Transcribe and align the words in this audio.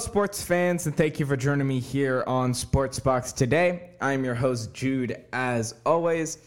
Sports 0.00 0.42
fans, 0.42 0.86
and 0.86 0.96
thank 0.96 1.20
you 1.20 1.26
for 1.26 1.36
joining 1.36 1.68
me 1.68 1.78
here 1.78 2.24
on 2.26 2.52
Sportsbox 2.52 3.32
today. 3.32 3.90
I'm 4.00 4.24
your 4.24 4.34
host, 4.34 4.74
Jude, 4.74 5.24
as 5.32 5.76
always. 5.86 6.38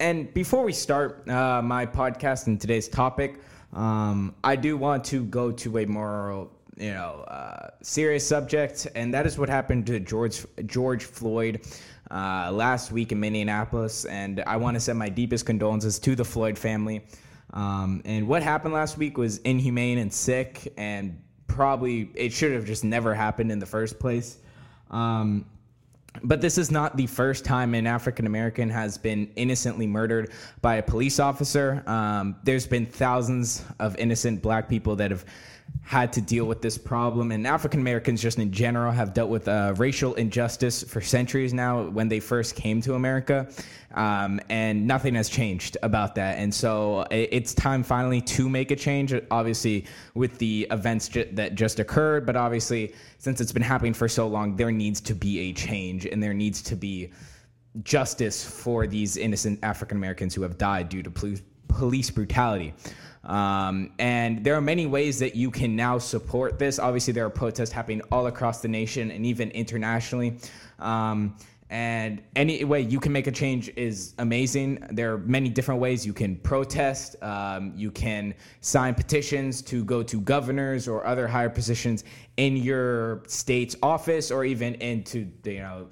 And 0.00 0.34
before 0.34 0.64
we 0.64 0.72
start 0.72 1.28
uh, 1.28 1.62
my 1.62 1.86
podcast 1.86 2.48
and 2.48 2.60
today's 2.60 2.88
topic, 2.88 3.40
um, 3.72 4.34
I 4.42 4.56
do 4.56 4.76
want 4.76 5.04
to 5.04 5.24
go 5.24 5.52
to 5.52 5.78
a 5.78 5.86
more, 5.86 6.48
you 6.76 6.90
know, 6.90 7.24
uh, 7.28 7.70
serious 7.80 8.26
subject, 8.26 8.88
and 8.96 9.14
that 9.14 9.24
is 9.24 9.38
what 9.38 9.48
happened 9.48 9.86
to 9.86 10.00
George 10.00 10.44
George 10.66 11.04
Floyd 11.04 11.64
uh, 12.10 12.50
last 12.52 12.90
week 12.90 13.12
in 13.12 13.20
Minneapolis. 13.20 14.04
And 14.06 14.42
I 14.48 14.56
want 14.56 14.74
to 14.74 14.80
send 14.80 14.98
my 14.98 15.10
deepest 15.10 15.46
condolences 15.46 16.00
to 16.00 16.16
the 16.16 16.24
Floyd 16.24 16.58
family. 16.58 17.06
Um, 17.54 18.02
and 18.04 18.26
what 18.26 18.42
happened 18.42 18.74
last 18.74 18.98
week 18.98 19.16
was 19.16 19.38
inhumane 19.38 19.98
and 19.98 20.12
sick, 20.12 20.72
and 20.76 21.22
probably 21.56 22.10
it 22.14 22.32
should 22.32 22.52
have 22.52 22.66
just 22.66 22.84
never 22.84 23.14
happened 23.14 23.50
in 23.50 23.58
the 23.58 23.66
first 23.66 23.98
place. 23.98 24.38
Um, 24.90 25.46
but 26.22 26.40
this 26.40 26.56
is 26.58 26.70
not 26.70 26.96
the 26.96 27.06
first 27.06 27.44
time 27.44 27.74
an 27.74 27.86
African 27.86 28.26
American 28.26 28.70
has 28.70 28.96
been 28.96 29.30
innocently 29.36 29.86
murdered 29.86 30.32
by 30.62 30.76
a 30.76 30.82
police 30.82 31.18
officer. 31.18 31.82
Um, 31.86 32.36
there's 32.44 32.66
been 32.66 32.86
thousands 32.86 33.64
of 33.78 33.96
innocent 33.96 34.42
black 34.42 34.68
people 34.68 34.96
that 34.96 35.10
have 35.10 35.24
had 35.86 36.12
to 36.12 36.20
deal 36.20 36.46
with 36.46 36.60
this 36.60 36.76
problem. 36.76 37.30
And 37.30 37.46
African 37.46 37.78
Americans, 37.78 38.20
just 38.20 38.38
in 38.38 38.50
general, 38.50 38.90
have 38.90 39.14
dealt 39.14 39.30
with 39.30 39.46
uh, 39.46 39.72
racial 39.76 40.14
injustice 40.14 40.82
for 40.82 41.00
centuries 41.00 41.54
now 41.54 41.84
when 41.84 42.08
they 42.08 42.18
first 42.18 42.56
came 42.56 42.80
to 42.80 42.94
America. 42.94 43.48
Um, 43.94 44.40
and 44.50 44.84
nothing 44.84 45.14
has 45.14 45.28
changed 45.28 45.76
about 45.84 46.16
that. 46.16 46.38
And 46.38 46.52
so 46.52 47.06
it's 47.12 47.54
time 47.54 47.84
finally 47.84 48.20
to 48.22 48.48
make 48.48 48.72
a 48.72 48.76
change, 48.76 49.14
obviously, 49.30 49.86
with 50.14 50.36
the 50.38 50.66
events 50.72 51.08
ju- 51.08 51.28
that 51.32 51.54
just 51.54 51.78
occurred. 51.78 52.26
But 52.26 52.34
obviously, 52.34 52.92
since 53.18 53.40
it's 53.40 53.52
been 53.52 53.62
happening 53.62 53.94
for 53.94 54.08
so 54.08 54.26
long, 54.26 54.56
there 54.56 54.72
needs 54.72 55.00
to 55.02 55.14
be 55.14 55.38
a 55.38 55.52
change 55.52 56.04
and 56.04 56.20
there 56.20 56.34
needs 56.34 56.62
to 56.62 56.74
be 56.74 57.12
justice 57.84 58.44
for 58.44 58.88
these 58.88 59.16
innocent 59.16 59.60
African 59.62 59.98
Americans 59.98 60.34
who 60.34 60.42
have 60.42 60.58
died 60.58 60.88
due 60.88 61.04
to 61.04 61.10
police, 61.10 61.42
police 61.68 62.10
brutality. 62.10 62.74
Um, 63.26 63.90
and 63.98 64.42
there 64.42 64.54
are 64.54 64.60
many 64.60 64.86
ways 64.86 65.18
that 65.18 65.34
you 65.34 65.50
can 65.50 65.76
now 65.76 65.98
support 65.98 66.58
this. 66.58 66.78
Obviously, 66.78 67.12
there 67.12 67.26
are 67.26 67.30
protests 67.30 67.72
happening 67.72 68.00
all 68.12 68.28
across 68.28 68.62
the 68.62 68.68
nation 68.68 69.10
and 69.10 69.26
even 69.26 69.50
internationally. 69.50 70.38
Um, 70.78 71.36
and 71.68 72.22
any 72.36 72.62
way 72.62 72.80
you 72.82 73.00
can 73.00 73.10
make 73.10 73.26
a 73.26 73.32
change 73.32 73.70
is 73.70 74.14
amazing. 74.18 74.86
There 74.92 75.14
are 75.14 75.18
many 75.18 75.48
different 75.48 75.80
ways 75.80 76.06
you 76.06 76.12
can 76.12 76.36
protest. 76.36 77.20
Um, 77.22 77.72
you 77.74 77.90
can 77.90 78.34
sign 78.60 78.94
petitions 78.94 79.62
to 79.62 79.84
go 79.84 80.04
to 80.04 80.20
governors 80.20 80.86
or 80.86 81.04
other 81.04 81.26
higher 81.26 81.50
positions 81.50 82.04
in 82.36 82.56
your 82.56 83.24
state's 83.26 83.74
office, 83.82 84.30
or 84.30 84.44
even 84.44 84.76
into 84.76 85.28
you 85.42 85.58
know 85.58 85.88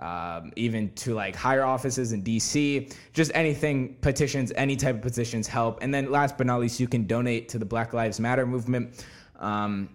um, 0.00 0.52
even 0.56 0.92
to 0.94 1.14
like 1.14 1.36
higher 1.36 1.64
offices 1.64 2.12
in 2.12 2.22
DC. 2.22 2.92
Just 3.12 3.30
anything, 3.34 3.94
petitions, 4.00 4.52
any 4.56 4.74
type 4.74 4.96
of 4.96 5.02
petitions 5.02 5.46
help. 5.46 5.78
And 5.82 5.92
then 5.94 6.10
last 6.10 6.36
but 6.36 6.46
not 6.46 6.60
least, 6.60 6.80
you 6.80 6.88
can 6.88 7.06
donate 7.06 7.48
to 7.50 7.58
the 7.58 7.66
Black 7.66 7.92
Lives 7.92 8.18
Matter 8.18 8.46
movement. 8.46 9.04
Um, 9.38 9.90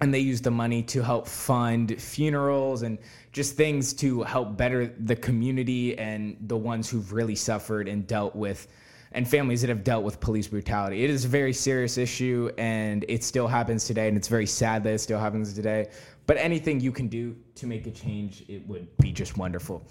and 0.00 0.12
they 0.12 0.18
use 0.20 0.42
the 0.42 0.50
money 0.50 0.82
to 0.82 1.02
help 1.02 1.26
fund 1.26 2.00
funerals 2.00 2.82
and 2.82 2.98
just 3.32 3.56
things 3.56 3.94
to 3.94 4.22
help 4.24 4.56
better 4.56 4.86
the 4.86 5.16
community 5.16 5.98
and 5.98 6.36
the 6.42 6.56
ones 6.56 6.90
who've 6.90 7.12
really 7.12 7.34
suffered 7.34 7.88
and 7.88 8.06
dealt 8.06 8.36
with 8.36 8.68
and 9.16 9.26
families 9.26 9.62
that 9.62 9.68
have 9.68 9.82
dealt 9.82 10.04
with 10.04 10.20
police 10.20 10.46
brutality. 10.46 11.02
It 11.02 11.08
is 11.08 11.24
a 11.24 11.28
very 11.28 11.54
serious 11.54 11.96
issue 11.96 12.50
and 12.58 13.02
it 13.08 13.24
still 13.24 13.48
happens 13.48 13.86
today 13.86 14.08
and 14.08 14.16
it's 14.16 14.28
very 14.28 14.46
sad 14.46 14.84
that 14.84 14.92
it 14.92 14.98
still 14.98 15.18
happens 15.18 15.54
today. 15.54 15.88
But 16.26 16.36
anything 16.36 16.80
you 16.80 16.92
can 16.92 17.08
do 17.08 17.34
to 17.54 17.66
make 17.66 17.86
a 17.86 17.90
change, 17.90 18.44
it 18.46 18.68
would 18.68 18.94
be 18.98 19.12
just 19.12 19.38
wonderful. 19.38 19.82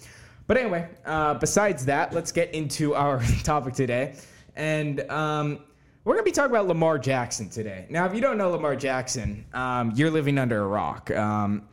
But 0.46 0.58
anyway, 0.58 0.90
uh, 1.06 1.34
besides 1.34 1.86
that, 1.86 2.14
let's 2.14 2.32
get 2.32 2.54
into 2.54 2.94
our 2.94 3.24
topic 3.44 3.74
today. 3.74 4.16
And 4.56 5.00
um, 5.10 5.60
we're 6.04 6.14
going 6.14 6.24
to 6.24 6.30
be 6.30 6.32
talking 6.32 6.52
about 6.52 6.68
Lamar 6.68 7.00
Jackson 7.00 7.50
today. 7.50 7.88
Now, 7.90 8.06
if 8.06 8.14
you 8.14 8.22
don't 8.22 8.38
know 8.38 8.52
Lamar 8.52 8.76
Jackson, 8.76 9.44
um, 9.56 9.92
you're 9.96 10.12
living 10.12 10.38
under 10.38 10.62
a 10.62 10.68
rock. 10.68 11.10
Um, 11.10 11.64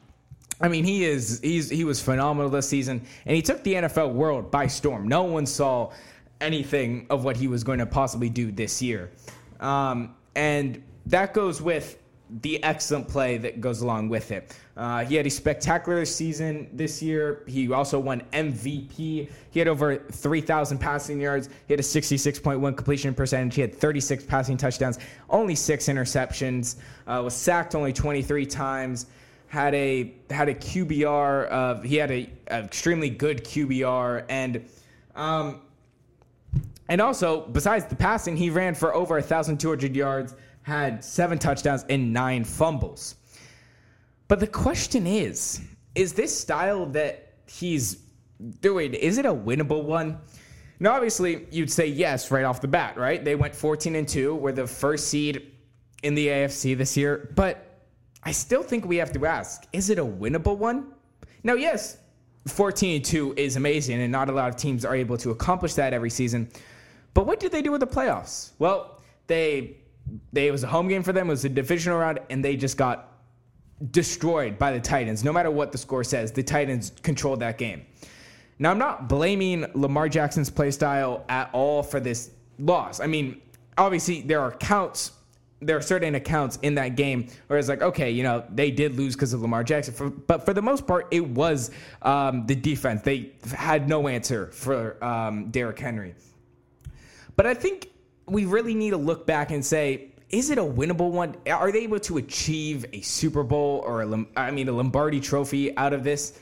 I 0.58 0.68
mean, 0.68 0.84
he 0.84 1.04
is 1.04 1.40
he's 1.42 1.68
he 1.68 1.84
was 1.84 2.00
phenomenal 2.00 2.48
this 2.48 2.68
season, 2.68 3.04
and 3.26 3.36
he 3.36 3.42
took 3.42 3.62
the 3.64 3.74
NFL 3.74 4.12
world 4.14 4.50
by 4.50 4.68
storm. 4.68 5.08
No 5.08 5.24
one 5.24 5.44
saw 5.44 5.92
anything 6.42 7.06
of 7.08 7.24
what 7.24 7.36
he 7.36 7.48
was 7.48 7.64
going 7.64 7.78
to 7.78 7.86
possibly 7.86 8.28
do 8.28 8.52
this 8.52 8.82
year, 8.82 9.10
um, 9.60 10.14
and 10.34 10.82
that 11.06 11.34
goes 11.34 11.62
with 11.62 11.98
the 12.40 12.62
excellent 12.64 13.08
play 13.08 13.36
that 13.36 13.60
goes 13.60 13.82
along 13.82 14.08
with 14.08 14.30
it. 14.30 14.56
Uh, 14.76 15.04
he 15.04 15.16
had 15.16 15.26
a 15.26 15.30
spectacular 15.30 16.04
season 16.06 16.68
this 16.72 17.02
year. 17.02 17.42
He 17.46 17.70
also 17.70 17.98
won 17.98 18.22
MVP. 18.32 19.28
He 19.50 19.58
had 19.58 19.68
over 19.68 19.96
3,000 19.96 20.78
passing 20.78 21.20
yards. 21.20 21.50
He 21.66 21.74
had 21.74 21.80
a 21.80 21.82
66.1 21.82 22.76
completion 22.76 23.14
percentage. 23.14 23.54
He 23.54 23.60
had 23.60 23.74
36 23.74 24.24
passing 24.24 24.56
touchdowns, 24.56 24.98
only 25.28 25.54
six 25.54 25.86
interceptions. 25.86 26.76
Uh, 27.06 27.20
was 27.24 27.34
sacked 27.34 27.74
only 27.74 27.92
23 27.92 28.46
times. 28.46 29.06
Had 29.48 29.74
a 29.74 30.14
had 30.30 30.48
a 30.48 30.54
QBR 30.54 31.46
of 31.48 31.84
he 31.84 31.96
had 31.96 32.10
a, 32.10 32.30
a 32.46 32.60
extremely 32.60 33.10
good 33.10 33.44
QBR 33.44 34.24
and 34.30 34.66
um, 35.14 35.60
and 36.92 37.00
also 37.00 37.46
besides 37.46 37.86
the 37.86 37.96
passing, 37.96 38.36
he 38.36 38.50
ran 38.50 38.74
for 38.74 38.94
over 38.94 39.14
1,200 39.14 39.96
yards 39.96 40.34
had 40.60 41.02
seven 41.02 41.38
touchdowns 41.38 41.86
and 41.88 42.12
nine 42.12 42.44
fumbles. 42.44 43.14
But 44.28 44.40
the 44.40 44.46
question 44.46 45.06
is 45.06 45.62
is 45.94 46.12
this 46.12 46.38
style 46.38 46.84
that 46.86 47.32
he's 47.46 48.02
doing, 48.60 48.92
is 48.92 49.16
it 49.16 49.24
a 49.24 49.32
winnable 49.32 49.84
one? 49.84 50.18
Now, 50.80 50.92
obviously, 50.92 51.46
you'd 51.50 51.70
say 51.70 51.86
yes 51.86 52.30
right 52.30 52.44
off 52.44 52.60
the 52.60 52.68
bat, 52.68 52.98
right? 52.98 53.24
They 53.24 53.36
went 53.36 53.54
14 53.54 53.96
and 53.96 54.06
2, 54.06 54.34
were 54.34 54.52
the 54.52 54.66
first 54.66 55.08
seed 55.08 55.50
in 56.02 56.14
the 56.14 56.26
AFC 56.26 56.76
this 56.76 56.94
year, 56.94 57.32
but 57.34 57.86
I 58.22 58.32
still 58.32 58.62
think 58.62 58.84
we 58.84 58.96
have 58.96 59.12
to 59.12 59.24
ask 59.24 59.66
is 59.72 59.88
it 59.88 59.98
a 59.98 60.04
winnable 60.04 60.58
one? 60.58 60.92
Now, 61.42 61.54
yes, 61.54 61.96
14 62.48 62.96
and 62.96 63.04
2 63.04 63.32
is 63.38 63.56
amazing, 63.56 64.02
and 64.02 64.12
not 64.12 64.28
a 64.28 64.32
lot 64.32 64.50
of 64.50 64.56
teams 64.56 64.84
are 64.84 64.94
able 64.94 65.16
to 65.16 65.30
accomplish 65.30 65.72
that 65.74 65.94
every 65.94 66.10
season. 66.10 66.50
But 67.14 67.26
what 67.26 67.40
did 67.40 67.52
they 67.52 67.62
do 67.62 67.72
with 67.72 67.80
the 67.80 67.86
playoffs? 67.86 68.50
Well, 68.58 69.00
they 69.26 69.76
they, 70.32 70.48
it 70.48 70.50
was 70.50 70.64
a 70.64 70.66
home 70.66 70.88
game 70.88 71.02
for 71.02 71.12
them. 71.12 71.28
It 71.28 71.30
was 71.30 71.44
a 71.44 71.48
divisional 71.48 71.98
round, 71.98 72.20
and 72.30 72.44
they 72.44 72.56
just 72.56 72.76
got 72.76 73.08
destroyed 73.90 74.58
by 74.58 74.72
the 74.72 74.80
Titans. 74.80 75.24
No 75.24 75.32
matter 75.32 75.50
what 75.50 75.72
the 75.72 75.78
score 75.78 76.04
says, 76.04 76.32
the 76.32 76.42
Titans 76.42 76.92
controlled 77.02 77.40
that 77.40 77.58
game. 77.58 77.84
Now, 78.58 78.70
I'm 78.70 78.78
not 78.78 79.08
blaming 79.08 79.66
Lamar 79.74 80.08
Jackson's 80.08 80.50
play 80.50 80.70
style 80.70 81.24
at 81.28 81.50
all 81.52 81.82
for 81.82 81.98
this 81.98 82.30
loss. 82.58 83.00
I 83.00 83.06
mean, 83.06 83.40
obviously, 83.76 84.20
there 84.22 84.40
are 84.40 84.48
accounts, 84.48 85.12
there 85.60 85.76
are 85.76 85.82
certain 85.82 86.14
accounts 86.14 86.58
in 86.62 86.74
that 86.76 86.94
game 86.96 87.28
where 87.48 87.58
it's 87.58 87.68
like, 87.68 87.82
okay, 87.82 88.10
you 88.10 88.22
know, 88.22 88.44
they 88.50 88.70
did 88.70 88.96
lose 88.96 89.14
because 89.14 89.32
of 89.32 89.42
Lamar 89.42 89.64
Jackson. 89.64 89.94
For, 89.94 90.10
but 90.10 90.44
for 90.44 90.54
the 90.54 90.62
most 90.62 90.86
part, 90.86 91.08
it 91.10 91.26
was 91.26 91.72
um, 92.02 92.46
the 92.46 92.54
defense. 92.54 93.02
They 93.02 93.32
had 93.52 93.88
no 93.88 94.06
answer 94.06 94.48
for 94.52 95.02
um, 95.02 95.50
Derrick 95.50 95.78
Henry. 95.78 96.14
But 97.36 97.46
I 97.46 97.54
think 97.54 97.90
we 98.26 98.44
really 98.44 98.74
need 98.74 98.90
to 98.90 98.96
look 98.96 99.26
back 99.26 99.50
and 99.50 99.64
say, 99.64 100.12
is 100.30 100.50
it 100.50 100.58
a 100.58 100.62
winnable 100.62 101.10
one? 101.10 101.36
Are 101.46 101.70
they 101.70 101.80
able 101.80 102.00
to 102.00 102.16
achieve 102.16 102.86
a 102.92 103.02
Super 103.02 103.42
Bowl 103.42 103.82
or 103.84 104.02
a, 104.02 104.26
I 104.36 104.50
mean 104.50 104.68
a 104.68 104.72
Lombardi 104.72 105.20
Trophy 105.20 105.76
out 105.76 105.92
of 105.92 106.04
this? 106.04 106.38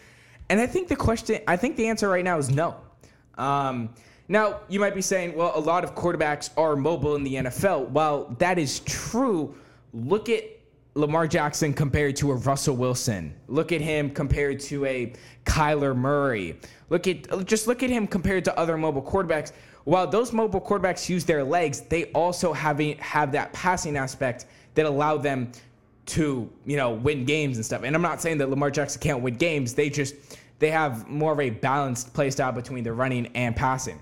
And 0.48 0.60
I 0.60 0.66
think 0.66 0.88
the 0.88 0.96
question, 0.96 1.40
I 1.46 1.56
think 1.56 1.76
the 1.76 1.88
answer 1.88 2.08
right 2.08 2.24
now 2.24 2.38
is 2.38 2.50
no. 2.50 2.76
Um, 3.36 3.94
now 4.28 4.60
you 4.68 4.78
might 4.78 4.94
be 4.94 5.02
saying, 5.02 5.34
well, 5.34 5.52
a 5.56 5.60
lot 5.60 5.82
of 5.82 5.94
quarterbacks 5.94 6.50
are 6.56 6.76
mobile 6.76 7.16
in 7.16 7.24
the 7.24 7.34
NFL. 7.34 7.88
While 7.88 8.36
that 8.38 8.58
is 8.58 8.80
true, 8.80 9.56
look 9.92 10.28
at 10.28 10.44
Lamar 10.94 11.26
Jackson 11.26 11.72
compared 11.72 12.16
to 12.16 12.30
a 12.30 12.34
Russell 12.34 12.76
Wilson. 12.76 13.34
Look 13.48 13.72
at 13.72 13.80
him 13.80 14.10
compared 14.10 14.60
to 14.60 14.84
a 14.84 15.12
Kyler 15.44 15.96
Murray. 15.96 16.58
Look 16.90 17.06
at 17.08 17.46
just 17.46 17.66
look 17.66 17.82
at 17.82 17.90
him 17.90 18.06
compared 18.06 18.44
to 18.44 18.58
other 18.58 18.76
mobile 18.76 19.02
quarterbacks 19.02 19.52
while 19.84 20.06
those 20.06 20.32
mobile 20.32 20.60
quarterbacks 20.60 21.08
use 21.08 21.24
their 21.24 21.42
legs, 21.42 21.80
they 21.82 22.04
also 22.06 22.52
have, 22.52 22.80
a, 22.80 22.94
have 22.94 23.32
that 23.32 23.52
passing 23.52 23.96
aspect 23.96 24.46
that 24.74 24.86
allow 24.86 25.16
them 25.16 25.50
to, 26.06 26.50
you 26.66 26.76
know, 26.76 26.90
win 26.90 27.24
games 27.24 27.56
and 27.56 27.64
stuff. 27.64 27.82
And 27.84 27.94
I'm 27.94 28.02
not 28.02 28.20
saying 28.20 28.38
that 28.38 28.50
Lamar 28.50 28.70
Jackson 28.70 29.00
can't 29.00 29.22
win 29.22 29.34
games. 29.34 29.74
They 29.74 29.90
just 29.90 30.14
they 30.58 30.70
have 30.70 31.08
more 31.08 31.32
of 31.32 31.40
a 31.40 31.50
balanced 31.50 32.12
play 32.12 32.30
style 32.30 32.52
between 32.52 32.84
the 32.84 32.92
running 32.92 33.28
and 33.34 33.56
passing. 33.56 34.00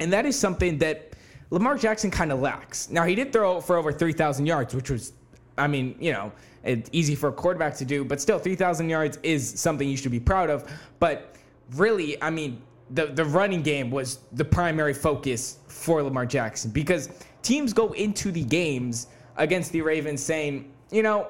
And 0.00 0.12
that 0.12 0.26
is 0.26 0.38
something 0.38 0.78
that 0.78 1.14
Lamar 1.50 1.76
Jackson 1.76 2.10
kind 2.10 2.32
of 2.32 2.40
lacks. 2.40 2.90
Now, 2.90 3.04
he 3.04 3.14
did 3.14 3.32
throw 3.32 3.60
for 3.60 3.76
over 3.76 3.92
3,000 3.92 4.44
yards, 4.44 4.74
which 4.74 4.90
was, 4.90 5.12
I 5.56 5.68
mean, 5.68 5.94
you 6.00 6.12
know, 6.12 6.32
it's 6.64 6.90
easy 6.92 7.14
for 7.14 7.28
a 7.28 7.32
quarterback 7.32 7.76
to 7.76 7.84
do, 7.84 8.04
but 8.04 8.20
still, 8.20 8.38
3,000 8.38 8.88
yards 8.88 9.18
is 9.22 9.48
something 9.48 9.88
you 9.88 9.96
should 9.96 10.10
be 10.10 10.20
proud 10.20 10.50
of. 10.50 10.68
But 10.98 11.36
really, 11.74 12.20
I 12.20 12.30
mean, 12.30 12.60
the, 12.90 13.06
the 13.06 13.24
running 13.24 13.62
game 13.62 13.90
was 13.90 14.18
the 14.32 14.44
primary 14.44 14.94
focus 14.94 15.58
for 15.68 16.02
Lamar 16.02 16.26
Jackson 16.26 16.70
because 16.70 17.08
teams 17.42 17.72
go 17.72 17.92
into 17.92 18.30
the 18.30 18.44
games 18.44 19.08
against 19.36 19.72
the 19.72 19.80
Ravens 19.82 20.22
saying, 20.22 20.70
you 20.90 21.02
know, 21.02 21.28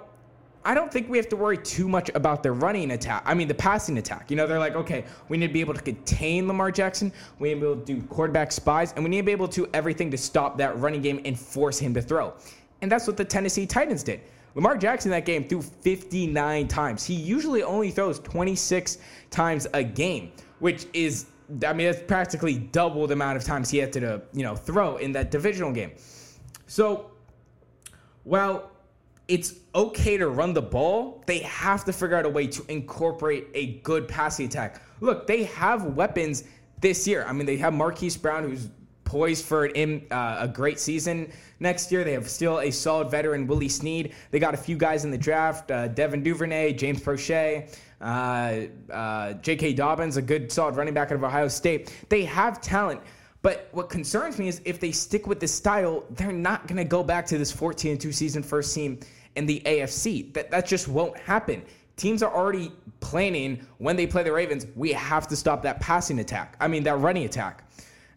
I 0.67 0.73
don't 0.73 0.91
think 0.91 1.11
we 1.11 1.19
have 1.19 1.29
to 1.29 1.37
worry 1.37 1.59
too 1.59 1.89
much 1.89 2.11
about 2.15 2.43
their 2.43 2.55
running 2.55 2.93
attack. 2.93 3.23
I 3.27 3.35
mean, 3.35 3.49
the 3.49 3.55
passing 3.55 3.99
attack. 3.99 4.31
You 4.31 4.37
know, 4.37 4.47
they're 4.47 4.59
like, 4.59 4.75
okay, 4.77 5.05
we 5.29 5.37
need 5.37 5.49
to 5.49 5.53
be 5.53 5.61
able 5.61 5.75
to 5.75 5.83
contain 5.83 6.49
Lamar 6.49 6.71
Jackson. 6.71 7.13
We 7.39 7.49
need 7.49 7.57
to 7.57 7.61
be 7.61 7.67
able 7.67 7.81
to 7.83 7.95
do 7.95 8.03
quarterback 8.07 8.51
spies, 8.51 8.95
and 8.95 9.05
we 9.05 9.11
need 9.11 9.19
to 9.19 9.25
be 9.25 9.33
able 9.33 9.49
to 9.49 9.65
do 9.65 9.71
everything 9.75 10.11
to 10.11 10.17
stop 10.17 10.57
that 10.59 10.79
running 10.79 11.03
game 11.03 11.21
and 11.27 11.39
force 11.39 11.79
him 11.79 11.93
to 11.95 12.03
throw. 12.03 12.33
And 12.81 12.91
that's 12.91 13.07
what 13.07 13.19
the 13.19 13.25
Tennessee 13.27 13.67
Titans 13.67 14.03
did. 14.03 14.23
Lamar 14.55 14.79
Jackson 14.79 15.11
that 15.11 15.27
game 15.27 15.45
threw 15.47 15.61
59 15.61 16.69
times. 16.69 17.05
He 17.05 17.15
usually 17.15 17.63
only 17.63 17.91
throws 17.91 18.21
26 18.21 18.99
times 19.31 19.67
a 19.75 19.83
game, 19.83 20.33
which 20.61 20.87
is, 20.95 21.27
I 21.65 21.73
mean, 21.73 21.91
that's 21.91 22.03
practically 22.03 22.59
double 22.59 23.07
the 23.07 23.13
amount 23.15 23.37
of 23.37 23.45
times 23.45 23.71
he 23.71 23.79
had 23.79 23.93
to, 23.95 24.23
you 24.33 24.43
know, 24.43 24.57
throw 24.57 24.97
in 24.97 25.13
that 25.13 25.31
divisional 25.31 25.73
game. 25.73 25.93
So, 26.67 27.11
while 28.25 28.71
it's 29.29 29.55
okay 29.75 30.17
to 30.17 30.29
run 30.29 30.55
the 30.55 30.63
ball, 30.63 31.23
they 31.27 31.39
have 31.41 31.85
to 31.85 31.93
figure 31.93 32.17
out 32.17 32.27
a 32.27 32.29
way 32.29 32.47
to 32.47 32.65
incorporate 32.69 33.49
a 33.55 33.75
good 33.81 34.09
passing 34.09 34.47
attack. 34.47 34.83
Look, 35.01 35.27
they 35.27 35.45
have 35.45 35.85
weapons 35.85 36.45
this 36.81 37.07
year. 37.07 37.25
I 37.27 37.33
mean, 37.33 37.47
they 37.47 37.57
have 37.59 37.73
Marquise 37.73 38.17
Brown, 38.17 38.45
who's 38.45 38.69
poised 39.05 39.45
for 39.45 39.67
an, 39.67 40.07
uh, 40.11 40.39
a 40.41 40.49
great 40.49 40.79
season 40.79 41.31
next 41.61 41.93
year. 41.93 42.05
They 42.05 42.13
have 42.13 42.29
still 42.29 42.61
a 42.61 42.71
solid 42.71 43.11
veteran, 43.11 43.47
Willie 43.47 43.69
Snead. 43.69 44.15
They 44.31 44.39
got 44.39 44.55
a 44.55 44.59
few 44.59 44.77
guys 44.77 45.05
in 45.05 45.11
the 45.11 45.19
draft 45.19 45.71
uh, 45.71 45.89
Devin 45.89 46.23
Duvernay, 46.23 46.75
James 46.75 47.01
Proche, 47.01 47.69
uh, 48.01 48.93
uh 48.93 49.33
J.K. 49.35 49.75
Dobbins, 49.75 50.17
a 50.17 50.23
good 50.23 50.51
solid 50.51 50.77
running 50.77 50.95
back 50.95 51.09
out 51.09 51.17
of 51.17 51.25
Ohio 51.25 51.49
State. 51.49 51.95
They 52.09 52.25
have 52.25 52.61
talent. 52.61 53.01
But 53.43 53.69
what 53.73 53.91
concerns 53.91 54.39
me 54.39 54.49
is 54.49 54.63
if 54.65 54.81
they 54.81 54.91
stick 54.91 55.27
with 55.27 55.39
this 55.39 55.53
style, 55.53 56.05
they're 56.11 56.33
not 56.33 56.67
going 56.67 56.79
to 56.79 56.85
go 56.85 57.03
back 57.03 57.27
to 57.27 57.37
this 57.37 57.53
14 57.53 57.99
2 57.99 58.11
season 58.11 58.43
first 58.43 58.75
team 58.75 58.99
in 59.37 59.45
the 59.45 59.61
AFC. 59.67 60.33
That, 60.33 60.51
that 60.51 60.67
just 60.67 60.89
won't 60.89 61.19
happen. 61.19 61.63
Teams 61.97 62.23
are 62.23 62.35
already 62.35 62.73
planning 63.01 63.65
when 63.79 63.97
they 63.97 64.07
play 64.07 64.23
the 64.23 64.33
Ravens, 64.33 64.67
we 64.75 64.93
have 64.93 65.29
to 65.29 65.37
stop 65.37 65.63
that 65.63 65.79
passing 65.79 66.19
attack. 66.19 66.57
I 66.59 66.67
mean, 66.67 66.83
that 66.85 66.99
running 66.99 67.25
attack. 67.25 67.63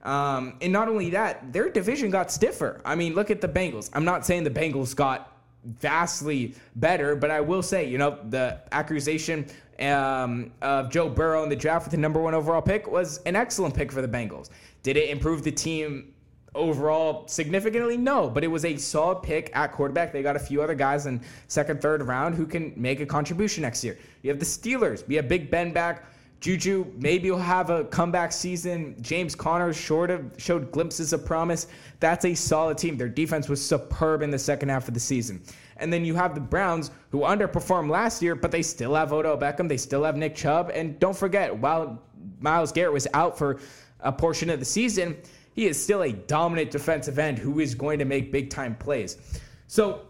Um, 0.08 0.54
and 0.62 0.72
not 0.72 0.88
only 0.88 1.10
that, 1.10 1.52
their 1.52 1.70
division 1.70 2.10
got 2.10 2.32
stiffer. 2.32 2.82
I 2.86 2.96
mean, 2.96 3.14
look 3.14 3.30
at 3.30 3.42
the 3.42 3.48
Bengals. 3.48 3.90
I'm 3.92 4.06
not 4.06 4.26
saying 4.26 4.46
the 4.46 4.50
Bengals 4.50 4.96
got 4.96 5.34
vastly 5.66 6.56
better, 6.78 7.14
but 7.14 7.30
I 7.30 7.42
will 7.42 7.62
say, 7.62 7.86
you 7.90 7.98
know, 7.98 8.18
the 8.30 8.58
accusation 8.72 9.48
um, 9.82 10.54
of 10.62 10.90
Joe 10.90 11.10
Burrow 11.10 11.44
in 11.44 11.50
the 11.50 11.58
draft 11.58 11.88
with 11.88 11.92
the 11.92 11.98
number 11.98 12.22
one 12.22 12.34
overall 12.34 12.62
pick 12.62 12.88
was 12.88 13.18
an 13.24 13.36
excellent 13.36 13.76
pick 13.76 13.92
for 13.92 14.02
the 14.02 14.08
Bengals. 14.08 14.50
Did 14.82 14.96
it 14.96 15.10
improve 15.10 15.44
the 15.44 15.52
team 15.52 16.14
overall 16.56 17.28
significantly? 17.28 17.98
No, 17.98 18.30
but 18.30 18.46
it 18.46 18.48
was 18.48 18.64
a 18.64 18.78
solid 18.78 19.24
pick 19.24 19.52
at 19.54 19.74
quarterback. 19.74 20.14
They 20.14 20.24
got 20.24 20.38
a 20.38 20.40
few 20.40 20.62
other 20.62 20.74
guys 20.74 21.06
in 21.06 21.20
second, 21.50 21.82
third 21.82 22.02
round 22.02 22.34
who 22.34 22.46
can 22.46 22.72
make 22.78 23.02
a 23.02 23.06
contribution 23.06 23.64
next 23.64 23.84
year. 23.84 23.98
You 24.22 24.30
have 24.30 24.40
the 24.40 24.46
Steelers. 24.46 25.06
We 25.06 25.16
have 25.16 25.28
Big 25.28 25.52
Ben 25.52 25.74
back. 25.74 26.06
Juju 26.40 26.86
maybe 26.98 27.32
will 27.32 27.40
have 27.40 27.70
a 27.70 27.84
comeback 27.86 28.32
season. 28.32 28.96
James 29.02 29.34
Conner 29.34 29.74
short 29.74 30.12
of 30.12 30.32
showed 30.38 30.72
glimpses 30.72 31.12
of 31.12 31.26
promise. 31.26 31.68
That's 32.00 32.26
a 32.26 32.36
solid 32.36 32.78
team. 32.78 32.96
Their 32.96 33.10
defense 33.10 33.50
was 33.50 33.64
superb 33.64 34.22
in 34.22 34.30
the 34.30 34.38
second 34.38 34.70
half 34.70 34.88
of 34.88 34.94
the 34.94 35.00
season. 35.00 35.42
And 35.78 35.92
then 35.92 36.06
you 36.06 36.14
have 36.16 36.36
the 36.36 36.42
Browns 36.42 36.92
who 37.12 37.22
underperformed 37.22 37.90
last 37.90 38.22
year, 38.22 38.36
but 38.36 38.52
they 38.52 38.62
still 38.62 38.94
have 38.94 39.14
Odell 39.14 39.38
Beckham. 39.38 39.68
They 39.68 39.78
still 39.78 40.04
have 40.04 40.16
Nick 40.16 40.36
Chubb. 40.36 40.72
And 40.74 41.00
don't 41.00 41.18
forget, 41.18 41.56
while 41.56 42.02
Myles 42.40 42.72
Garrett 42.72 42.94
was 42.94 43.08
out 43.14 43.38
for 43.38 43.60
a 44.02 44.12
portion 44.12 44.50
of 44.50 44.60
the 44.60 44.66
season, 44.66 45.18
he 45.54 45.66
is 45.66 45.82
still 45.82 46.04
a 46.04 46.12
dominant 46.12 46.70
defensive 46.70 47.18
end 47.18 47.40
who 47.40 47.60
is 47.60 47.74
going 47.74 47.98
to 47.98 48.06
make 48.06 48.32
big 48.32 48.52
time 48.52 48.76
plays. 48.76 49.18
So 49.66 50.07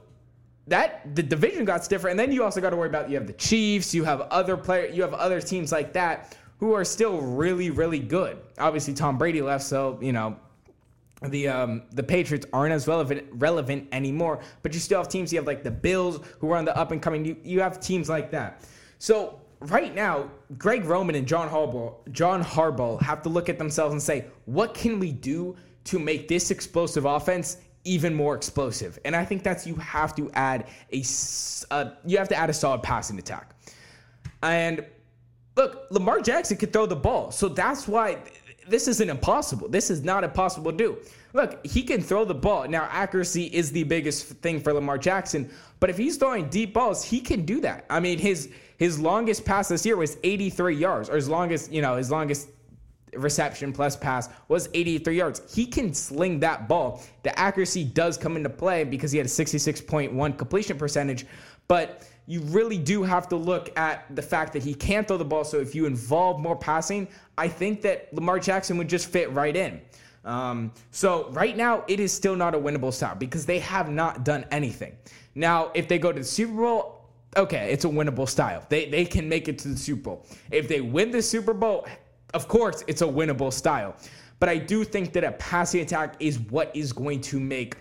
that 0.67 1.15
the 1.15 1.23
division 1.23 1.65
got 1.65 1.83
stiffer, 1.83 2.09
and 2.09 2.19
then 2.19 2.31
you 2.31 2.43
also 2.43 2.61
got 2.61 2.71
to 2.71 2.75
worry 2.75 2.89
about 2.89 3.09
you 3.09 3.15
have 3.15 3.27
the 3.27 3.33
Chiefs, 3.33 3.93
you 3.93 4.03
have 4.03 4.21
other 4.21 4.57
player, 4.57 4.87
you 4.87 5.01
have 5.01 5.13
other 5.13 5.41
teams 5.41 5.71
like 5.71 5.93
that 5.93 6.37
who 6.59 6.73
are 6.73 6.83
still 6.83 7.21
really 7.21 7.69
really 7.69 7.99
good. 7.99 8.37
Obviously, 8.57 8.93
Tom 8.93 9.17
Brady 9.17 9.41
left, 9.41 9.63
so 9.63 9.97
you 10.01 10.11
know 10.11 10.37
the 11.23 11.47
um, 11.47 11.83
the 11.91 12.03
Patriots 12.03 12.45
aren't 12.53 12.73
as 12.73 12.87
relevant 12.87 13.25
relevant 13.33 13.87
anymore. 13.91 14.39
But 14.61 14.73
you 14.73 14.79
still 14.79 14.99
have 14.99 15.09
teams. 15.09 15.31
You 15.31 15.39
have 15.39 15.47
like 15.47 15.63
the 15.63 15.71
Bills 15.71 16.19
who 16.39 16.51
are 16.51 16.57
on 16.57 16.65
the 16.65 16.75
up 16.77 16.91
and 16.91 17.01
coming. 17.01 17.25
You 17.25 17.37
you 17.43 17.61
have 17.61 17.79
teams 17.79 18.09
like 18.09 18.31
that. 18.31 18.63
So 18.99 19.41
right 19.59 19.93
now, 19.93 20.29
Greg 20.57 20.85
Roman 20.85 21.15
and 21.15 21.27
John 21.27 21.49
Harbaugh, 21.49 21.95
John 22.11 22.43
Harbaugh 22.43 23.01
have 23.01 23.21
to 23.23 23.29
look 23.29 23.49
at 23.49 23.57
themselves 23.57 23.93
and 23.93 24.01
say, 24.01 24.25
what 24.45 24.73
can 24.73 24.99
we 24.99 25.11
do 25.11 25.55
to 25.85 25.99
make 25.99 26.27
this 26.27 26.51
explosive 26.51 27.05
offense 27.05 27.57
even 27.87 28.13
more 28.13 28.35
explosive? 28.35 28.99
And 29.05 29.15
I 29.15 29.23
think 29.25 29.43
that's 29.43 29.65
you 29.65 29.75
have 29.75 30.15
to 30.15 30.29
add 30.33 30.67
a 30.91 31.03
uh, 31.71 31.91
you 32.05 32.17
have 32.17 32.29
to 32.29 32.35
add 32.35 32.49
a 32.49 32.53
solid 32.53 32.83
passing 32.83 33.17
attack. 33.17 33.55
And 34.43 34.85
look, 35.55 35.87
Lamar 35.89 36.21
Jackson 36.21 36.57
could 36.57 36.73
throw 36.73 36.85
the 36.85 36.95
ball, 36.95 37.31
so 37.31 37.47
that's 37.47 37.87
why 37.87 38.17
this 38.67 38.87
isn't 38.87 39.09
impossible. 39.09 39.69
This 39.69 39.89
is 39.89 40.03
not 40.03 40.23
impossible 40.23 40.71
to 40.71 40.77
do. 40.77 40.97
Look, 41.33 41.65
he 41.65 41.83
can 41.83 42.01
throw 42.01 42.25
the 42.25 42.35
ball. 42.35 42.67
Now, 42.67 42.87
accuracy 42.91 43.45
is 43.45 43.71
the 43.71 43.83
biggest 43.83 44.25
thing 44.25 44.59
for 44.59 44.73
Lamar 44.73 44.97
Jackson, 44.97 45.49
but 45.79 45.89
if 45.89 45.97
he's 45.97 46.17
throwing 46.17 46.49
deep 46.49 46.73
balls, 46.73 47.03
he 47.03 47.19
can 47.19 47.45
do 47.45 47.61
that. 47.61 47.85
I 47.89 47.99
mean, 47.99 48.19
his 48.19 48.49
his 48.77 48.99
longest 48.99 49.43
pass 49.43 49.69
this 49.69 49.85
year 49.85 49.97
was 49.97 50.17
83 50.23 50.75
yards, 50.75 51.09
or 51.09 51.15
his 51.15 51.29
longest, 51.29 51.71
you 51.71 51.81
know, 51.81 51.95
his 51.95 52.11
longest 52.11 52.49
reception 53.15 53.73
plus 53.73 53.95
pass 53.95 54.29
was 54.47 54.69
83 54.73 55.17
yards. 55.17 55.55
He 55.55 55.65
can 55.65 55.93
sling 55.93 56.39
that 56.41 56.67
ball. 56.67 57.03
The 57.23 57.37
accuracy 57.39 57.83
does 57.83 58.17
come 58.17 58.37
into 58.37 58.49
play 58.49 58.83
because 58.83 59.11
he 59.11 59.17
had 59.17 59.27
a 59.27 59.29
66.1 59.29 60.37
completion 60.37 60.77
percentage, 60.77 61.25
but 61.67 62.07
you 62.27 62.41
really 62.41 62.77
do 62.77 63.03
have 63.03 63.29
to 63.29 63.37
look 63.37 63.77
at 63.77 64.13
the 64.15 64.21
fact 64.21 64.53
that 64.53 64.63
he 64.63 64.73
can't 64.73 65.07
throw 65.07 65.17
the 65.17 65.25
ball. 65.25 65.45
So 65.45 65.59
if 65.59 65.73
you 65.73 65.85
involve 65.85 66.39
more 66.39 66.57
passing, 66.57 67.07
I 67.37 67.47
think 67.47 67.81
that 67.83 68.13
Lamar 68.13 68.39
Jackson 68.39 68.77
would 68.77 68.89
just 68.89 69.07
fit 69.07 69.31
right 69.31 69.55
in. 69.55 69.81
Um, 70.25 70.73
so 70.91 71.29
right 71.31 71.55
now, 71.55 71.85
it 71.87 72.01
is 72.01 72.11
still 72.11 72.35
not 72.35 72.53
a 72.53 72.57
winnable 72.57 72.93
style 72.93 73.15
because 73.15 73.45
they 73.45 73.59
have 73.59 73.89
not 73.89 74.25
done 74.25 74.45
anything. 74.51 74.97
Now, 75.35 75.71
if 75.73 75.87
they 75.87 75.97
go 75.97 76.11
to 76.11 76.19
the 76.19 76.25
Super 76.25 76.53
Bowl, 76.53 77.05
okay, 77.37 77.71
it's 77.71 77.85
a 77.85 77.87
winnable 77.87 78.27
style. 78.27 78.65
They 78.67 78.89
they 78.89 79.05
can 79.05 79.29
make 79.29 79.47
it 79.47 79.57
to 79.59 79.69
the 79.69 79.77
Super 79.77 80.01
Bowl. 80.01 80.25
If 80.51 80.67
they 80.67 80.81
win 80.81 81.11
the 81.11 81.21
Super 81.21 81.53
Bowl, 81.53 81.87
of 82.37 82.47
course, 82.47 82.83
it's 82.87 83.01
a 83.01 83.05
winnable 83.05 83.51
style. 83.51 83.95
But 84.39 84.49
I 84.49 84.57
do 84.57 84.83
think 84.83 85.11
that 85.13 85.23
a 85.23 85.31
passing 85.33 85.81
attack 85.81 86.15
is 86.19 86.39
what 86.39 86.69
is 86.75 86.93
going 86.93 87.19
to 87.21 87.39
make 87.39 87.77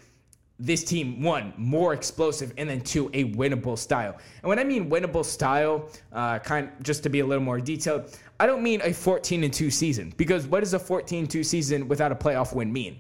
this 0.58 0.82
team 0.82 1.22
one 1.22 1.52
more 1.58 1.92
explosive 1.92 2.54
and 2.56 2.66
then 2.70 2.80
two 2.80 3.10
a 3.12 3.24
winnable 3.34 3.76
style. 3.76 4.16
And 4.40 4.48
when 4.48 4.58
i 4.58 4.64
mean 4.64 4.88
winnable 4.88 5.22
style 5.22 5.90
uh, 6.14 6.38
kind 6.38 6.70
just 6.80 7.02
to 7.02 7.10
be 7.10 7.20
a 7.20 7.26
little 7.26 7.44
more 7.44 7.60
detailed 7.60 8.18
i 8.40 8.46
don't 8.46 8.62
mean 8.62 8.80
a 8.82 8.90
14 8.94 9.44
and 9.44 9.52
2 9.52 9.70
season 9.70 10.14
because 10.16 10.46
what 10.46 10.60
does 10.60 10.72
a 10.72 10.78
14 10.78 11.26
2 11.26 11.44
season 11.44 11.88
without 11.88 12.10
a 12.10 12.14
playoff 12.14 12.54
win 12.54 12.72
mean? 12.72 12.98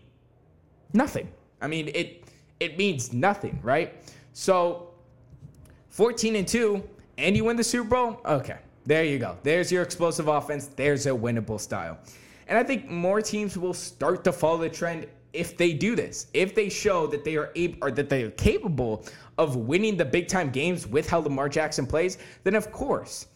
Nothing. 0.92 1.28
I 1.62 1.66
mean 1.66 1.88
it 1.94 2.24
it 2.60 2.76
means 2.76 3.14
nothing 3.14 3.58
right? 3.62 3.88
So 4.34 4.90
14 5.96 6.36
and 6.36 6.46
2, 6.46 6.86
and 7.16 7.34
you 7.34 7.44
win 7.44 7.56
the 7.56 7.64
Super 7.64 7.88
Bowl, 7.88 8.20
okay, 8.26 8.58
there 8.86 9.04
you 9.04 9.18
go. 9.18 9.36
There's 9.42 9.70
your 9.70 9.82
explosive 9.82 10.28
offense. 10.28 10.68
There's 10.68 11.06
a 11.06 11.10
winnable 11.10 11.60
style. 11.60 11.98
And 12.48 12.56
I 12.56 12.62
think 12.62 12.88
more 12.88 13.20
teams 13.20 13.58
will 13.58 13.74
start 13.74 14.22
to 14.24 14.32
follow 14.32 14.58
the 14.58 14.68
trend 14.68 15.06
if 15.32 15.56
they 15.56 15.72
do 15.72 15.96
this. 15.96 16.28
If 16.32 16.54
they 16.54 16.68
show 16.68 17.06
that 17.08 17.24
they 17.24 17.36
are 17.36 17.50
able 17.56 17.78
or 17.82 17.90
that 17.90 18.08
they 18.08 18.22
are 18.22 18.30
capable 18.30 19.04
of 19.38 19.56
winning 19.56 19.96
the 19.96 20.04
big 20.04 20.28
time 20.28 20.50
games 20.50 20.86
with 20.86 21.08
how 21.08 21.18
Lamar 21.18 21.48
Jackson 21.48 21.86
plays, 21.86 22.18
then 22.44 22.54
of 22.54 22.72
course. 22.72 23.26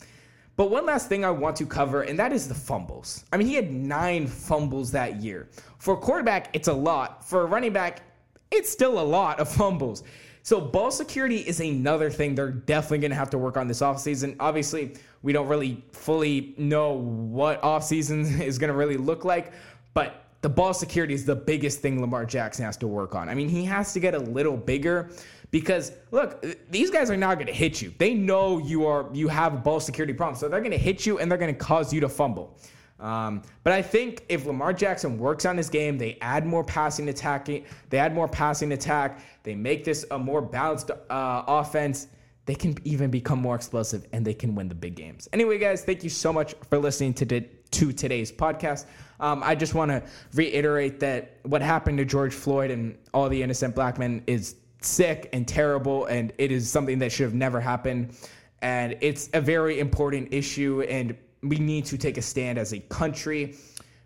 But 0.56 0.70
one 0.70 0.86
last 0.86 1.08
thing 1.08 1.24
I 1.24 1.30
want 1.30 1.56
to 1.56 1.66
cover, 1.66 2.02
and 2.02 2.18
that 2.18 2.32
is 2.32 2.46
the 2.46 2.54
fumbles. 2.54 3.24
I 3.32 3.36
mean, 3.36 3.46
he 3.46 3.54
had 3.54 3.72
nine 3.72 4.26
fumbles 4.26 4.92
that 4.92 5.22
year. 5.22 5.48
For 5.78 5.94
a 5.94 5.96
quarterback, 5.96 6.50
it's 6.52 6.68
a 6.68 6.72
lot. 6.72 7.26
For 7.26 7.42
a 7.42 7.46
running 7.46 7.72
back, 7.72 8.02
it's 8.50 8.70
still 8.70 9.00
a 9.00 9.02
lot 9.02 9.40
of 9.40 9.48
fumbles. 9.48 10.04
So 10.42 10.60
ball 10.60 10.90
security 10.90 11.38
is 11.38 11.60
another 11.60 12.10
thing 12.10 12.34
they're 12.34 12.50
definitely 12.50 12.98
going 12.98 13.10
to 13.10 13.16
have 13.16 13.30
to 13.30 13.38
work 13.38 13.56
on 13.56 13.68
this 13.68 13.80
offseason. 13.80 14.36
Obviously, 14.40 14.94
we 15.22 15.32
don't 15.32 15.48
really 15.48 15.84
fully 15.92 16.54
know 16.56 16.92
what 16.92 17.60
offseason 17.62 18.40
is 18.42 18.58
going 18.58 18.70
to 18.70 18.76
really 18.76 18.96
look 18.96 19.24
like, 19.24 19.52
but 19.94 20.24
the 20.42 20.48
ball 20.48 20.72
security 20.72 21.12
is 21.12 21.26
the 21.26 21.36
biggest 21.36 21.80
thing 21.80 22.00
Lamar 22.00 22.24
Jackson 22.24 22.64
has 22.64 22.76
to 22.78 22.86
work 22.86 23.14
on. 23.14 23.28
I 23.28 23.34
mean, 23.34 23.48
he 23.48 23.64
has 23.64 23.92
to 23.92 24.00
get 24.00 24.14
a 24.14 24.18
little 24.18 24.56
bigger 24.56 25.10
because 25.50 25.92
look, 26.10 26.44
these 26.70 26.90
guys 26.90 27.10
are 27.10 27.16
not 27.16 27.34
going 27.34 27.46
to 27.46 27.52
hit 27.52 27.82
you. 27.82 27.92
They 27.98 28.14
know 28.14 28.58
you 28.58 28.86
are 28.86 29.10
you 29.12 29.28
have 29.28 29.62
ball 29.62 29.80
security 29.80 30.14
problems, 30.14 30.40
so 30.40 30.48
they're 30.48 30.60
going 30.60 30.70
to 30.70 30.78
hit 30.78 31.04
you 31.04 31.18
and 31.18 31.30
they're 31.30 31.38
going 31.38 31.54
to 31.54 31.60
cause 31.60 31.92
you 31.92 32.00
to 32.00 32.08
fumble. 32.08 32.56
Um, 33.00 33.42
but 33.64 33.72
I 33.72 33.82
think 33.82 34.24
if 34.28 34.44
Lamar 34.44 34.72
Jackson 34.72 35.18
works 35.18 35.46
on 35.46 35.56
his 35.56 35.70
game, 35.70 35.98
they 35.98 36.18
add 36.20 36.46
more 36.46 36.62
passing 36.62 37.08
attacking, 37.08 37.64
they 37.88 37.98
add 37.98 38.14
more 38.14 38.28
passing 38.28 38.72
attack, 38.72 39.20
they 39.42 39.54
make 39.54 39.84
this 39.84 40.04
a 40.10 40.18
more 40.18 40.42
balanced 40.42 40.90
uh, 40.90 41.42
offense. 41.46 42.06
They 42.46 42.54
can 42.54 42.76
even 42.84 43.10
become 43.10 43.38
more 43.38 43.54
explosive 43.54 44.06
and 44.12 44.26
they 44.26 44.34
can 44.34 44.54
win 44.54 44.68
the 44.68 44.74
big 44.74 44.96
games. 44.96 45.28
Anyway, 45.32 45.58
guys, 45.58 45.84
thank 45.84 46.02
you 46.02 46.10
so 46.10 46.32
much 46.32 46.54
for 46.68 46.78
listening 46.78 47.14
to, 47.14 47.40
to 47.40 47.92
today's 47.92 48.32
podcast. 48.32 48.86
Um, 49.20 49.42
I 49.44 49.54
just 49.54 49.74
want 49.74 49.90
to 49.90 50.02
reiterate 50.34 51.00
that 51.00 51.36
what 51.44 51.62
happened 51.62 51.98
to 51.98 52.04
George 52.04 52.34
Floyd 52.34 52.70
and 52.70 52.98
all 53.14 53.28
the 53.28 53.42
innocent 53.42 53.74
black 53.74 53.98
men 53.98 54.24
is 54.26 54.56
sick 54.80 55.28
and 55.32 55.46
terrible, 55.46 56.06
and 56.06 56.32
it 56.38 56.50
is 56.50 56.68
something 56.68 56.98
that 57.00 57.12
should 57.12 57.24
have 57.24 57.34
never 57.34 57.60
happened. 57.60 58.14
And 58.62 58.96
it's 59.00 59.30
a 59.32 59.40
very 59.40 59.78
important 59.78 60.32
issue, 60.32 60.82
and 60.88 61.16
we 61.42 61.58
need 61.58 61.84
to 61.86 61.98
take 61.98 62.18
a 62.18 62.22
stand 62.22 62.58
as 62.58 62.72
a 62.72 62.78
country 62.78 63.56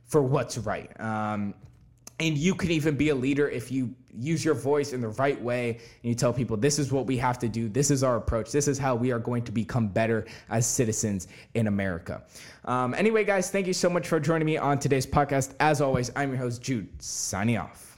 for 0.06 0.22
what's 0.22 0.58
right. 0.58 0.90
Um, 1.00 1.54
and 2.20 2.38
you 2.38 2.54
can 2.54 2.70
even 2.70 2.96
be 2.96 3.08
a 3.08 3.14
leader 3.14 3.48
if 3.48 3.72
you 3.72 3.94
use 4.16 4.44
your 4.44 4.54
voice 4.54 4.92
in 4.92 5.00
the 5.00 5.08
right 5.08 5.40
way 5.42 5.70
and 5.70 5.80
you 6.02 6.14
tell 6.14 6.32
people 6.32 6.56
this 6.56 6.78
is 6.78 6.92
what 6.92 7.06
we 7.06 7.16
have 7.16 7.38
to 7.40 7.48
do. 7.48 7.68
This 7.68 7.90
is 7.90 8.04
our 8.04 8.16
approach. 8.16 8.52
This 8.52 8.68
is 8.68 8.78
how 8.78 8.94
we 8.94 9.10
are 9.10 9.18
going 9.18 9.42
to 9.44 9.52
become 9.52 9.88
better 9.88 10.24
as 10.48 10.66
citizens 10.66 11.26
in 11.54 11.66
america. 11.66 12.22
Um, 12.64 12.94
anyway 12.94 13.24
guys 13.24 13.50
thank 13.50 13.66
you 13.66 13.72
so 13.72 13.90
much 13.90 14.06
for 14.06 14.20
joining 14.20 14.46
me 14.46 14.56
on 14.56 14.78
today's 14.78 15.06
podcast. 15.06 15.54
As 15.58 15.80
always 15.80 16.12
i'm 16.14 16.30
your 16.30 16.38
host 16.38 16.62
jude 16.62 16.88
signing 17.02 17.58
off 17.58 17.93